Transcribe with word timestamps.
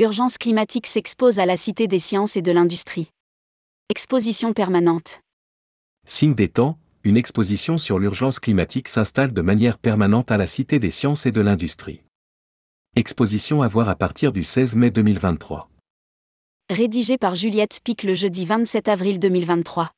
l'urgence 0.00 0.38
climatique 0.38 0.86
s'expose 0.86 1.38
à 1.38 1.44
la 1.44 1.58
Cité 1.58 1.86
des 1.86 1.98
sciences 1.98 2.34
et 2.38 2.40
de 2.40 2.50
l'industrie. 2.50 3.10
Exposition 3.90 4.54
permanente. 4.54 5.20
Signe 6.06 6.34
des 6.34 6.48
temps, 6.48 6.78
une 7.04 7.18
exposition 7.18 7.76
sur 7.76 7.98
l'urgence 7.98 8.38
climatique 8.38 8.88
s'installe 8.88 9.34
de 9.34 9.42
manière 9.42 9.76
permanente 9.76 10.30
à 10.30 10.38
la 10.38 10.46
Cité 10.46 10.78
des 10.78 10.90
sciences 10.90 11.26
et 11.26 11.32
de 11.32 11.42
l'industrie. 11.42 12.00
Exposition 12.96 13.60
à 13.60 13.68
voir 13.68 13.90
à 13.90 13.94
partir 13.94 14.32
du 14.32 14.42
16 14.42 14.74
mai 14.74 14.90
2023. 14.90 15.68
Rédigé 16.70 17.18
par 17.18 17.34
Juliette 17.34 17.80
Pic 17.84 18.02
le 18.02 18.14
jeudi 18.14 18.46
27 18.46 18.88
avril 18.88 19.18
2023. 19.18 19.90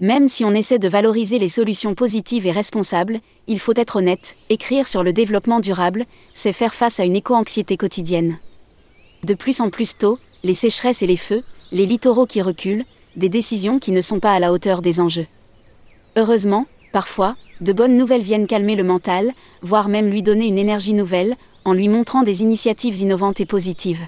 Même 0.00 0.28
si 0.28 0.44
on 0.44 0.54
essaie 0.54 0.78
de 0.78 0.88
valoriser 0.88 1.40
les 1.40 1.48
solutions 1.48 1.96
positives 1.96 2.46
et 2.46 2.52
responsables, 2.52 3.18
il 3.48 3.58
faut 3.58 3.72
être 3.74 3.96
honnête, 3.96 4.34
écrire 4.48 4.86
sur 4.86 5.02
le 5.02 5.12
développement 5.12 5.58
durable, 5.58 6.04
c'est 6.32 6.52
faire 6.52 6.72
face 6.72 7.00
à 7.00 7.04
une 7.04 7.16
éco-anxiété 7.16 7.76
quotidienne. 7.76 8.38
De 9.24 9.34
plus 9.34 9.60
en 9.60 9.70
plus 9.70 9.96
tôt, 9.98 10.20
les 10.44 10.54
sécheresses 10.54 11.02
et 11.02 11.08
les 11.08 11.16
feux, 11.16 11.42
les 11.72 11.84
littoraux 11.84 12.26
qui 12.26 12.42
reculent, 12.42 12.84
des 13.16 13.28
décisions 13.28 13.80
qui 13.80 13.90
ne 13.90 14.00
sont 14.00 14.20
pas 14.20 14.32
à 14.32 14.38
la 14.38 14.52
hauteur 14.52 14.82
des 14.82 15.00
enjeux. 15.00 15.26
Heureusement, 16.14 16.66
parfois, 16.92 17.34
de 17.60 17.72
bonnes 17.72 17.96
nouvelles 17.96 18.22
viennent 18.22 18.46
calmer 18.46 18.76
le 18.76 18.84
mental, 18.84 19.32
voire 19.62 19.88
même 19.88 20.10
lui 20.10 20.22
donner 20.22 20.46
une 20.46 20.58
énergie 20.58 20.94
nouvelle, 20.94 21.34
en 21.64 21.72
lui 21.72 21.88
montrant 21.88 22.22
des 22.22 22.42
initiatives 22.42 23.00
innovantes 23.00 23.40
et 23.40 23.46
positives. 23.46 24.06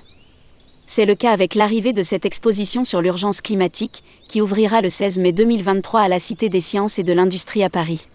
C'est 0.93 1.07
le 1.07 1.15
cas 1.15 1.31
avec 1.31 1.55
l'arrivée 1.55 1.93
de 1.93 2.03
cette 2.03 2.27
exposition 2.27 2.85
sur 2.85 3.01
l'urgence 3.01 3.43
climatique, 3.43 4.03
qui 4.27 4.41
ouvrira 4.41 4.81
le 4.81 4.89
16 4.89 5.21
mai 5.21 5.31
2023 5.31 6.01
à 6.01 6.09
la 6.09 6.19
Cité 6.19 6.49
des 6.49 6.59
sciences 6.59 6.99
et 6.99 7.05
de 7.05 7.13
l'industrie 7.13 7.63
à 7.63 7.71
Paris. 7.71 8.09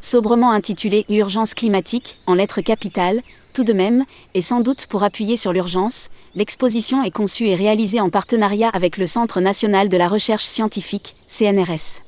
Sobrement 0.00 0.50
intitulée 0.50 1.06
Urgence 1.08 1.54
climatique, 1.54 2.18
en 2.26 2.34
lettres 2.34 2.60
capitales, 2.60 3.22
tout 3.52 3.62
de 3.62 3.72
même, 3.72 4.04
et 4.34 4.40
sans 4.40 4.58
doute 4.58 4.86
pour 4.86 5.04
appuyer 5.04 5.36
sur 5.36 5.52
l'urgence, 5.52 6.08
l'exposition 6.34 7.04
est 7.04 7.12
conçue 7.12 7.46
et 7.46 7.54
réalisée 7.54 8.00
en 8.00 8.10
partenariat 8.10 8.70
avec 8.70 8.96
le 8.96 9.06
Centre 9.06 9.40
national 9.40 9.88
de 9.88 9.96
la 9.96 10.08
recherche 10.08 10.44
scientifique, 10.44 11.14
CNRS. 11.28 12.02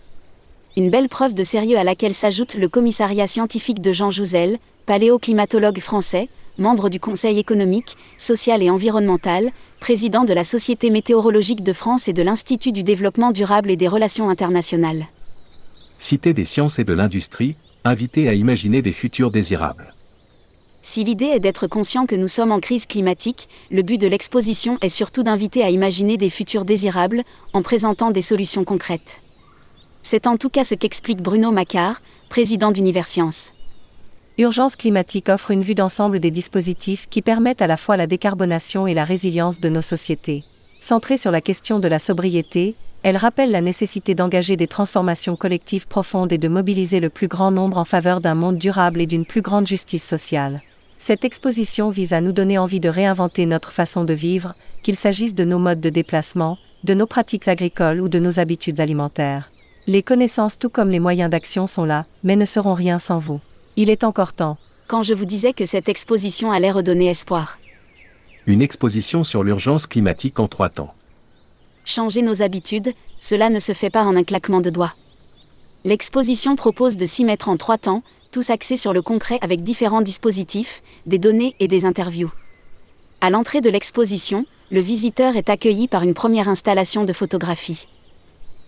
Une 0.76 0.90
belle 0.90 1.08
preuve 1.08 1.34
de 1.34 1.44
sérieux 1.44 1.78
à 1.78 1.84
laquelle 1.84 2.14
s'ajoute 2.14 2.56
le 2.56 2.68
commissariat 2.68 3.28
scientifique 3.28 3.80
de 3.80 3.92
Jean 3.92 4.10
Jouzel, 4.10 4.58
paléoclimatologue 4.86 5.78
français, 5.78 6.28
membre 6.58 6.88
du 6.88 7.00
Conseil 7.00 7.38
économique, 7.38 7.96
social 8.16 8.62
et 8.62 8.70
environnemental, 8.70 9.50
président 9.80 10.24
de 10.24 10.32
la 10.32 10.44
Société 10.44 10.90
météorologique 10.90 11.62
de 11.62 11.72
France 11.72 12.08
et 12.08 12.12
de 12.12 12.22
l'Institut 12.22 12.72
du 12.72 12.82
développement 12.82 13.32
durable 13.32 13.70
et 13.70 13.76
des 13.76 13.88
relations 13.88 14.28
internationales. 14.28 15.06
Cité 15.98 16.32
des 16.32 16.44
sciences 16.44 16.78
et 16.78 16.84
de 16.84 16.92
l'industrie, 16.92 17.56
invité 17.84 18.28
à 18.28 18.34
imaginer 18.34 18.82
des 18.82 18.92
futurs 18.92 19.30
désirables. 19.30 19.94
Si 20.82 21.02
l'idée 21.02 21.26
est 21.26 21.40
d'être 21.40 21.66
conscient 21.66 22.04
que 22.04 22.14
nous 22.14 22.28
sommes 22.28 22.52
en 22.52 22.60
crise 22.60 22.86
climatique, 22.86 23.48
le 23.70 23.82
but 23.82 23.98
de 23.98 24.06
l'exposition 24.06 24.76
est 24.82 24.90
surtout 24.90 25.22
d'inviter 25.22 25.62
à 25.62 25.70
imaginer 25.70 26.18
des 26.18 26.28
futurs 26.28 26.66
désirables, 26.66 27.22
en 27.54 27.62
présentant 27.62 28.10
des 28.10 28.20
solutions 28.20 28.64
concrètes. 28.64 29.20
C'est 30.02 30.26
en 30.26 30.36
tout 30.36 30.50
cas 30.50 30.64
ce 30.64 30.74
qu'explique 30.74 31.22
Bruno 31.22 31.50
Macquart, 31.52 32.02
président 32.28 32.70
d'Universcience. 32.70 33.52
Urgence 34.36 34.74
climatique 34.74 35.28
offre 35.28 35.52
une 35.52 35.62
vue 35.62 35.76
d'ensemble 35.76 36.18
des 36.18 36.32
dispositifs 36.32 37.06
qui 37.08 37.22
permettent 37.22 37.62
à 37.62 37.68
la 37.68 37.76
fois 37.76 37.96
la 37.96 38.08
décarbonation 38.08 38.88
et 38.88 38.94
la 38.94 39.04
résilience 39.04 39.60
de 39.60 39.68
nos 39.68 39.80
sociétés. 39.80 40.42
Centrée 40.80 41.16
sur 41.16 41.30
la 41.30 41.40
question 41.40 41.78
de 41.78 41.86
la 41.86 42.00
sobriété, 42.00 42.74
elle 43.04 43.16
rappelle 43.16 43.52
la 43.52 43.60
nécessité 43.60 44.16
d'engager 44.16 44.56
des 44.56 44.66
transformations 44.66 45.36
collectives 45.36 45.86
profondes 45.86 46.32
et 46.32 46.38
de 46.38 46.48
mobiliser 46.48 46.98
le 46.98 47.10
plus 47.10 47.28
grand 47.28 47.52
nombre 47.52 47.78
en 47.78 47.84
faveur 47.84 48.20
d'un 48.20 48.34
monde 48.34 48.58
durable 48.58 49.00
et 49.00 49.06
d'une 49.06 49.24
plus 49.24 49.40
grande 49.40 49.68
justice 49.68 50.04
sociale. 50.04 50.62
Cette 50.98 51.24
exposition 51.24 51.90
vise 51.90 52.12
à 52.12 52.20
nous 52.20 52.32
donner 52.32 52.58
envie 52.58 52.80
de 52.80 52.88
réinventer 52.88 53.46
notre 53.46 53.70
façon 53.70 54.02
de 54.02 54.14
vivre, 54.14 54.54
qu'il 54.82 54.96
s'agisse 54.96 55.36
de 55.36 55.44
nos 55.44 55.60
modes 55.60 55.80
de 55.80 55.90
déplacement, 55.90 56.58
de 56.82 56.94
nos 56.94 57.06
pratiques 57.06 57.46
agricoles 57.46 58.00
ou 58.00 58.08
de 58.08 58.18
nos 58.18 58.40
habitudes 58.40 58.80
alimentaires. 58.80 59.52
Les 59.86 60.02
connaissances 60.02 60.58
tout 60.58 60.70
comme 60.70 60.90
les 60.90 60.98
moyens 60.98 61.30
d'action 61.30 61.68
sont 61.68 61.84
là, 61.84 62.06
mais 62.24 62.34
ne 62.34 62.46
seront 62.46 62.74
rien 62.74 62.98
sans 62.98 63.20
vous. 63.20 63.40
Il 63.76 63.90
est 63.90 64.04
encore 64.04 64.32
temps. 64.32 64.56
Quand 64.86 65.02
je 65.02 65.14
vous 65.14 65.24
disais 65.24 65.52
que 65.52 65.64
cette 65.64 65.88
exposition 65.88 66.52
allait 66.52 66.70
redonner 66.70 67.08
espoir. 67.08 67.58
Une 68.46 68.62
exposition 68.62 69.24
sur 69.24 69.42
l'urgence 69.42 69.88
climatique 69.88 70.38
en 70.38 70.46
trois 70.46 70.68
temps. 70.68 70.94
Changer 71.84 72.22
nos 72.22 72.40
habitudes, 72.40 72.92
cela 73.18 73.50
ne 73.50 73.58
se 73.58 73.72
fait 73.72 73.90
pas 73.90 74.04
en 74.04 74.14
un 74.14 74.22
claquement 74.22 74.60
de 74.60 74.70
doigts. 74.70 74.94
L'exposition 75.82 76.54
propose 76.54 76.96
de 76.96 77.04
s'y 77.04 77.24
mettre 77.24 77.48
en 77.48 77.56
trois 77.56 77.76
temps, 77.76 78.04
tous 78.30 78.50
axés 78.50 78.76
sur 78.76 78.92
le 78.92 79.02
concret 79.02 79.38
avec 79.40 79.64
différents 79.64 80.02
dispositifs, 80.02 80.80
des 81.06 81.18
données 81.18 81.56
et 81.58 81.66
des 81.66 81.84
interviews. 81.84 82.30
À 83.20 83.30
l'entrée 83.30 83.60
de 83.60 83.70
l'exposition, 83.70 84.46
le 84.70 84.80
visiteur 84.80 85.36
est 85.36 85.50
accueilli 85.50 85.88
par 85.88 86.04
une 86.04 86.14
première 86.14 86.48
installation 86.48 87.04
de 87.04 87.12
photographie. 87.12 87.88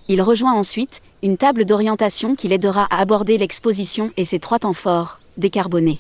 Il 0.09 0.21
rejoint 0.21 0.55
ensuite 0.55 1.01
une 1.23 1.37
table 1.37 1.65
d'orientation 1.65 2.37
qui 2.37 2.49
l'aidera 2.49 2.87
à 2.91 3.01
aborder 3.01 3.39
l'exposition 3.39 4.11
et 4.17 4.25
ses 4.25 4.39
trois 4.39 4.59
temps 4.59 4.73
forts, 4.73 5.21
décarbonés. 5.37 5.99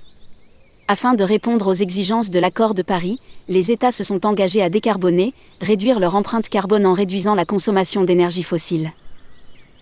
Afin 0.88 1.14
de 1.14 1.24
répondre 1.24 1.66
aux 1.66 1.74
exigences 1.74 2.30
de 2.30 2.38
l'accord 2.38 2.74
de 2.74 2.82
Paris, 2.82 3.18
les 3.48 3.72
États 3.72 3.90
se 3.90 4.04
sont 4.04 4.24
engagés 4.26 4.62
à 4.62 4.70
décarboner, 4.70 5.32
réduire 5.60 5.98
leur 5.98 6.14
empreinte 6.14 6.48
carbone 6.48 6.86
en 6.86 6.92
réduisant 6.92 7.34
la 7.34 7.44
consommation 7.44 8.04
d'énergie 8.04 8.42
fossile. 8.42 8.92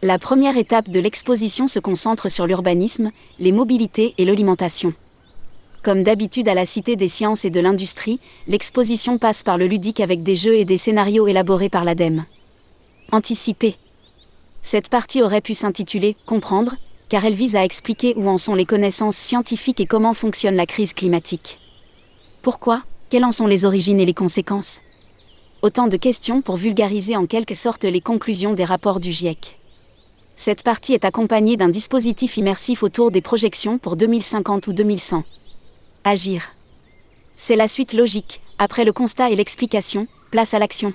La 0.02 0.18
première 0.18 0.56
étape 0.56 0.88
de 0.88 1.00
l'exposition 1.00 1.66
se 1.66 1.78
concentre 1.78 2.30
sur 2.30 2.46
l'urbanisme, 2.46 3.10
les 3.38 3.52
mobilités 3.52 4.14
et 4.18 4.24
l'alimentation. 4.24 4.94
Comme 5.82 6.02
d'habitude 6.02 6.48
à 6.48 6.54
la 6.54 6.64
Cité 6.64 6.96
des 6.96 7.08
sciences 7.08 7.44
et 7.44 7.50
de 7.50 7.60
l'industrie, 7.60 8.20
l'exposition 8.46 9.18
passe 9.18 9.42
par 9.42 9.58
le 9.58 9.66
ludique 9.66 10.00
avec 10.00 10.22
des 10.22 10.36
jeux 10.36 10.54
et 10.54 10.64
des 10.64 10.78
scénarios 10.78 11.26
élaborés 11.26 11.68
par 11.68 11.84
l'ADEME. 11.84 12.24
Anticiper. 13.12 13.76
Cette 14.64 14.88
partie 14.88 15.20
aurait 15.20 15.42
pu 15.42 15.52
s'intituler 15.52 16.16
Comprendre, 16.24 16.74
car 17.10 17.26
elle 17.26 17.34
vise 17.34 17.54
à 17.54 17.64
expliquer 17.64 18.14
où 18.16 18.30
en 18.30 18.38
sont 18.38 18.54
les 18.54 18.64
connaissances 18.64 19.18
scientifiques 19.18 19.78
et 19.78 19.84
comment 19.84 20.14
fonctionne 20.14 20.56
la 20.56 20.64
crise 20.64 20.94
climatique. 20.94 21.58
Pourquoi? 22.40 22.82
Quelles 23.10 23.26
en 23.26 23.30
sont 23.30 23.46
les 23.46 23.66
origines 23.66 24.00
et 24.00 24.06
les 24.06 24.14
conséquences? 24.14 24.80
Autant 25.60 25.86
de 25.86 25.98
questions 25.98 26.40
pour 26.40 26.56
vulgariser 26.56 27.14
en 27.14 27.26
quelque 27.26 27.54
sorte 27.54 27.84
les 27.84 28.00
conclusions 28.00 28.54
des 28.54 28.64
rapports 28.64 29.00
du 29.00 29.12
GIEC. 29.12 29.58
Cette 30.34 30.62
partie 30.62 30.94
est 30.94 31.04
accompagnée 31.04 31.58
d'un 31.58 31.68
dispositif 31.68 32.38
immersif 32.38 32.82
autour 32.82 33.10
des 33.10 33.20
projections 33.20 33.76
pour 33.76 33.96
2050 33.96 34.66
ou 34.66 34.72
2100. 34.72 35.24
Agir. 36.04 36.54
C'est 37.36 37.56
la 37.56 37.68
suite 37.68 37.92
logique, 37.92 38.40
après 38.58 38.86
le 38.86 38.94
constat 38.94 39.30
et 39.30 39.36
l'explication, 39.36 40.06
place 40.30 40.54
à 40.54 40.58
l'action 40.58 40.94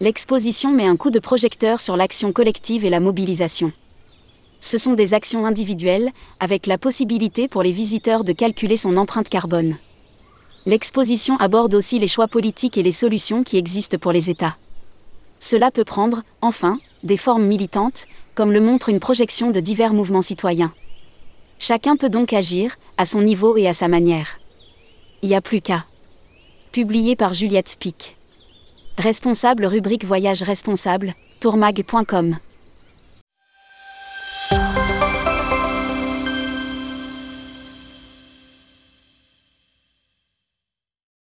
l'exposition 0.00 0.72
met 0.72 0.86
un 0.86 0.96
coup 0.96 1.10
de 1.10 1.18
projecteur 1.18 1.80
sur 1.80 1.96
l'action 1.96 2.32
collective 2.32 2.84
et 2.84 2.90
la 2.90 3.00
mobilisation. 3.00 3.72
Ce 4.60 4.78
sont 4.78 4.92
des 4.92 5.14
actions 5.14 5.46
individuelles, 5.46 6.10
avec 6.40 6.66
la 6.66 6.78
possibilité 6.78 7.48
pour 7.48 7.62
les 7.62 7.72
visiteurs 7.72 8.24
de 8.24 8.32
calculer 8.32 8.76
son 8.76 8.96
empreinte 8.96 9.28
carbone. 9.28 9.76
L'exposition 10.66 11.36
aborde 11.38 11.74
aussi 11.74 11.98
les 11.98 12.08
choix 12.08 12.28
politiques 12.28 12.76
et 12.76 12.82
les 12.82 12.92
solutions 12.92 13.42
qui 13.42 13.56
existent 13.56 13.98
pour 13.98 14.12
les 14.12 14.30
États. 14.30 14.56
Cela 15.40 15.70
peut 15.70 15.84
prendre, 15.84 16.22
enfin, 16.42 16.78
des 17.02 17.16
formes 17.16 17.46
militantes, 17.46 18.06
comme 18.34 18.52
le 18.52 18.60
montre 18.60 18.88
une 18.88 19.00
projection 19.00 19.50
de 19.50 19.60
divers 19.60 19.94
mouvements 19.94 20.22
citoyens. 20.22 20.72
Chacun 21.58 21.96
peut 21.96 22.10
donc 22.10 22.32
agir, 22.32 22.76
à 22.96 23.04
son 23.04 23.22
niveau 23.22 23.56
et 23.56 23.66
à 23.66 23.72
sa 23.72 23.88
manière. 23.88 24.38
Il 25.22 25.28
y 25.28 25.34
a 25.34 25.40
plus 25.40 25.60
qu'à. 25.60 25.84
Publié 26.70 27.16
par 27.16 27.34
Juliette 27.34 27.76
Pic. 27.78 28.17
Responsable 28.98 29.64
rubrique 29.66 30.04
Voyage 30.04 30.42
responsable, 30.42 31.14
tourmag.com. 31.38 32.36